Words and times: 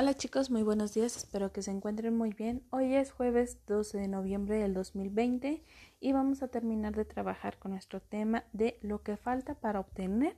Hola 0.00 0.16
chicos, 0.16 0.50
muy 0.50 0.62
buenos 0.62 0.94
días, 0.94 1.14
espero 1.14 1.52
que 1.52 1.60
se 1.60 1.70
encuentren 1.70 2.16
muy 2.16 2.32
bien. 2.32 2.62
Hoy 2.70 2.94
es 2.94 3.12
jueves 3.12 3.58
12 3.66 3.98
de 3.98 4.08
noviembre 4.08 4.56
del 4.56 4.72
2020 4.72 5.62
y 6.00 6.12
vamos 6.12 6.42
a 6.42 6.48
terminar 6.48 6.96
de 6.96 7.04
trabajar 7.04 7.58
con 7.58 7.72
nuestro 7.72 8.00
tema 8.00 8.44
de 8.54 8.78
lo 8.80 9.02
que 9.02 9.18
falta 9.18 9.56
para 9.56 9.78
obtener 9.78 10.34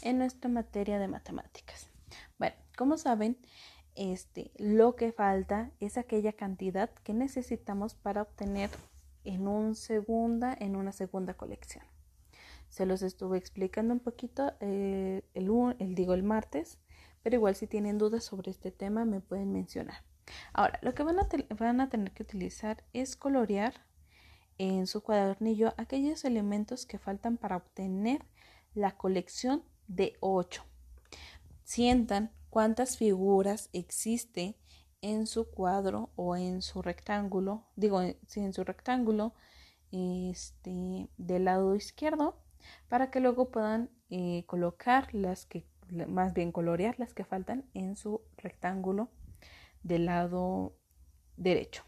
en 0.00 0.16
nuestra 0.16 0.48
materia 0.48 0.98
de 0.98 1.08
matemáticas. 1.08 1.90
Bueno, 2.38 2.56
como 2.74 2.96
saben, 2.96 3.36
este, 3.96 4.50
lo 4.56 4.96
que 4.96 5.12
falta 5.12 5.72
es 5.78 5.98
aquella 5.98 6.32
cantidad 6.32 6.88
que 7.04 7.12
necesitamos 7.12 7.94
para 7.94 8.22
obtener 8.22 8.70
en, 9.24 9.46
un 9.46 9.74
segunda, 9.74 10.56
en 10.58 10.74
una 10.74 10.92
segunda 10.92 11.34
colección. 11.34 11.84
Se 12.70 12.86
los 12.86 13.02
estuve 13.02 13.36
explicando 13.36 13.92
un 13.92 14.00
poquito 14.00 14.54
eh, 14.60 15.22
el, 15.34 15.50
el, 15.80 15.94
digo, 15.94 16.14
el 16.14 16.22
martes 16.22 16.78
pero 17.26 17.38
igual 17.38 17.56
si 17.56 17.66
tienen 17.66 17.98
dudas 17.98 18.22
sobre 18.22 18.52
este 18.52 18.70
tema 18.70 19.04
me 19.04 19.20
pueden 19.20 19.52
mencionar. 19.52 20.04
Ahora, 20.52 20.78
lo 20.80 20.94
que 20.94 21.02
van 21.02 21.18
a, 21.18 21.26
van 21.58 21.80
a 21.80 21.88
tener 21.88 22.12
que 22.12 22.22
utilizar 22.22 22.84
es 22.92 23.16
colorear 23.16 23.84
en 24.58 24.86
su 24.86 25.02
cuadernillo 25.02 25.74
aquellos 25.76 26.24
elementos 26.24 26.86
que 26.86 27.00
faltan 27.00 27.36
para 27.36 27.56
obtener 27.56 28.24
la 28.74 28.96
colección 28.96 29.64
de 29.88 30.16
8. 30.20 30.62
Sientan 31.64 32.30
cuántas 32.48 32.96
figuras 32.96 33.70
existe 33.72 34.56
en 35.02 35.26
su 35.26 35.50
cuadro 35.50 36.10
o 36.14 36.36
en 36.36 36.62
su 36.62 36.80
rectángulo, 36.80 37.66
digo, 37.74 38.02
si 38.28 38.38
en 38.38 38.52
su 38.52 38.62
rectángulo 38.62 39.34
este, 39.90 41.10
del 41.16 41.46
lado 41.46 41.74
izquierdo, 41.74 42.40
para 42.88 43.10
que 43.10 43.18
luego 43.18 43.50
puedan 43.50 43.90
eh, 44.10 44.44
colocar 44.46 45.12
las 45.12 45.44
que 45.44 45.66
más 45.90 46.34
bien 46.34 46.52
colorear 46.52 46.98
las 46.98 47.14
que 47.14 47.24
faltan 47.24 47.64
en 47.74 47.96
su 47.96 48.20
rectángulo 48.36 49.08
del 49.82 50.06
lado 50.06 50.74
derecho 51.36 51.84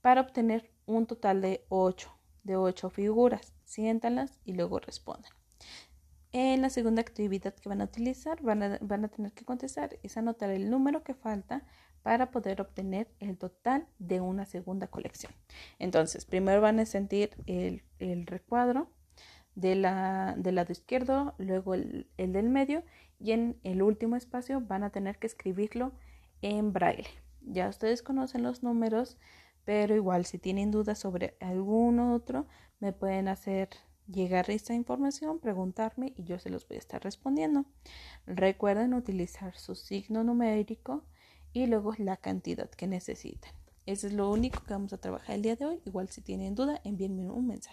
para 0.00 0.20
obtener 0.20 0.70
un 0.86 1.06
total 1.06 1.40
de 1.40 1.64
8 1.68 2.10
de 2.44 2.56
8 2.56 2.90
figuras. 2.90 3.52
Siéntanlas 3.64 4.40
y 4.44 4.54
luego 4.54 4.80
respondan. 4.80 5.30
En 6.32 6.62
la 6.62 6.70
segunda 6.70 7.02
actividad 7.02 7.54
que 7.54 7.68
van 7.68 7.80
a 7.80 7.84
utilizar 7.84 8.40
van 8.42 8.62
a, 8.62 8.78
van 8.80 9.04
a, 9.04 9.08
tener 9.08 9.32
que 9.32 9.44
contestar 9.44 9.98
es 10.02 10.16
anotar 10.16 10.50
el 10.50 10.70
número 10.70 11.02
que 11.02 11.14
falta 11.14 11.64
para 12.02 12.30
poder 12.30 12.60
obtener 12.60 13.08
el 13.18 13.36
total 13.36 13.86
de 13.98 14.20
una 14.20 14.46
segunda 14.46 14.86
colección. 14.86 15.32
Entonces, 15.78 16.24
primero 16.24 16.60
van 16.60 16.78
a 16.78 16.86
sentir 16.86 17.30
el, 17.46 17.82
el 17.98 18.26
recuadro 18.26 18.88
del 19.60 19.82
lado 19.82 20.72
izquierdo, 20.72 21.34
luego 21.38 21.74
el, 21.74 22.08
el, 22.16 22.32
del 22.32 22.48
medio 22.48 22.82
y 23.18 23.32
en 23.32 23.58
el 23.62 23.82
último 23.82 24.16
espacio 24.16 24.60
van 24.60 24.82
a 24.82 24.90
tener 24.90 25.18
que 25.18 25.26
escribirlo 25.26 25.92
en 26.42 26.72
braille. 26.72 27.08
Ya 27.42 27.68
ustedes 27.68 28.02
conocen 28.02 28.42
los 28.42 28.62
números, 28.62 29.18
pero 29.64 29.94
igual 29.94 30.24
si 30.26 30.38
tienen 30.38 30.70
dudas 30.70 30.98
sobre 30.98 31.36
algún 31.40 32.00
otro, 32.00 32.46
me 32.80 32.92
pueden 32.92 33.28
hacer 33.28 33.70
llegar 34.10 34.50
esta 34.50 34.74
información, 34.74 35.38
preguntarme 35.38 36.12
y 36.16 36.24
yo 36.24 36.38
se 36.38 36.50
los 36.50 36.66
voy 36.66 36.76
a 36.76 36.80
estar 36.80 37.02
respondiendo. 37.02 37.64
Recuerden 38.26 38.94
utilizar 38.94 39.56
su 39.56 39.74
signo 39.74 40.24
numérico 40.24 41.04
y 41.52 41.66
luego 41.66 41.94
la 41.98 42.16
cantidad 42.16 42.70
que 42.70 42.86
necesitan. 42.86 43.52
Eso 43.86 44.06
es 44.06 44.12
lo 44.12 44.30
único 44.30 44.62
que 44.64 44.72
vamos 44.72 44.92
a 44.92 44.98
trabajar 44.98 45.34
el 45.34 45.42
día 45.42 45.56
de 45.56 45.66
hoy. 45.66 45.80
Igual 45.84 46.08
si 46.10 46.20
tienen 46.20 46.54
duda, 46.54 46.80
envíenme 46.84 47.28
un 47.30 47.46
mensaje. 47.46 47.68